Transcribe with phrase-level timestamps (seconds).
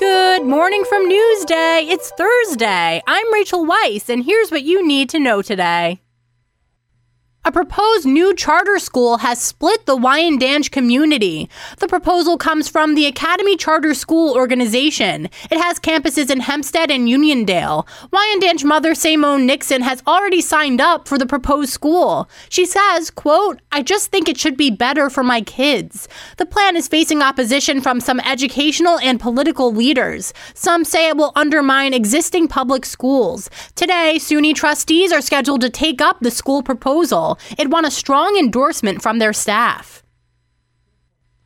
[0.00, 1.90] Good morning from Newsday.
[1.90, 3.02] It's Thursday.
[3.06, 6.00] I'm Rachel Weiss, and here's what you need to know today.
[7.42, 11.48] A proposed new charter school has split the Wyandanch community.
[11.78, 15.30] The proposal comes from the Academy Charter School organization.
[15.50, 17.86] It has campuses in Hempstead and Uniondale.
[18.12, 22.28] Wyandanch mother Simone Nixon has already signed up for the proposed school.
[22.50, 26.08] She says, quote, I just think it should be better for my kids.
[26.36, 30.34] The plan is facing opposition from some educational and political leaders.
[30.52, 33.48] Some say it will undermine existing public schools.
[33.76, 37.29] Today, SUNY trustees are scheduled to take up the school proposal.
[37.58, 40.02] It won a strong endorsement from their staff.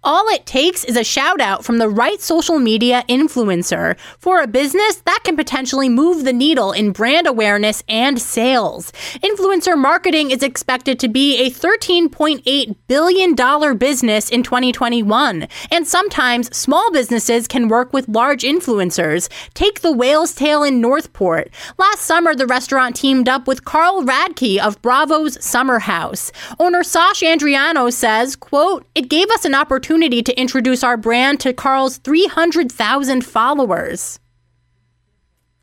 [0.06, 4.46] All it takes is a shout out from the right social media influencer for a
[4.46, 8.92] business that can potentially move the needle in brand awareness and sales.
[9.22, 15.48] Influencer marketing is expected to be a $13.8 billion business in 2021.
[15.70, 19.30] And sometimes small businesses can work with large influencers.
[19.54, 21.48] Take the Whale's Tail in Northport.
[21.78, 26.30] Last summer, the restaurant teamed up with Carl Radke of Bravo's Summer House.
[26.58, 31.38] Owner Sash Andriano says, quote, it gave us an opportunity opportunity to introduce our brand
[31.38, 34.18] to Carl's 300,000 followers.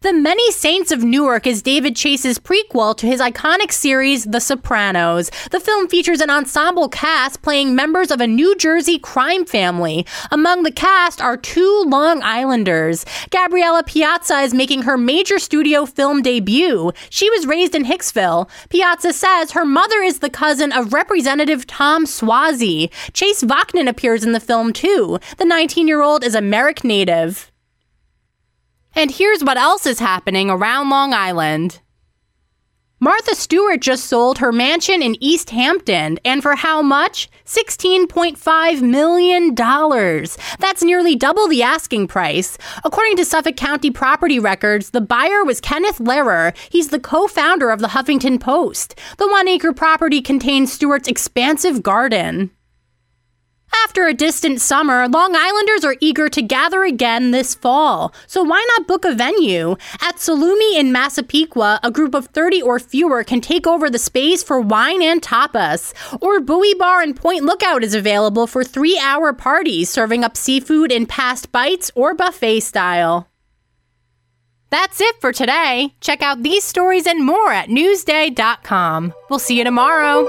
[0.03, 5.29] The Many Saints of Newark is David Chase's prequel to his iconic series, The Sopranos.
[5.51, 10.07] The film features an ensemble cast playing members of a New Jersey crime family.
[10.31, 13.05] Among the cast are two Long Islanders.
[13.29, 16.91] Gabriella Piazza is making her major studio film debut.
[17.11, 18.49] She was raised in Hicksville.
[18.71, 22.89] Piazza says her mother is the cousin of Representative Tom Suozzi.
[23.13, 25.19] Chase Vaknin appears in the film too.
[25.37, 27.50] The 19 year old is a Merrick native.
[28.95, 31.79] And here's what else is happening around Long Island.
[33.03, 37.29] Martha Stewart just sold her mansion in East Hampton, and for how much?
[37.47, 39.55] $16.5 million.
[39.55, 42.59] That's nearly double the asking price.
[42.83, 46.55] According to Suffolk County property records, the buyer was Kenneth Lerer.
[46.69, 48.99] He's the co founder of the Huffington Post.
[49.17, 52.51] The one acre property contains Stewart's expansive garden.
[53.73, 58.13] After a distant summer, Long Islanders are eager to gather again this fall.
[58.27, 59.71] So why not book a venue?
[60.01, 64.43] At Salumi in Massapequa, a group of 30 or fewer can take over the space
[64.43, 65.93] for wine and tapas.
[66.21, 70.91] Or Bowie Bar and Point Lookout is available for three hour parties, serving up seafood
[70.91, 73.27] in passed bites or buffet style.
[74.69, 75.95] That's it for today.
[75.99, 79.13] Check out these stories and more at Newsday.com.
[79.29, 80.27] We'll see you tomorrow.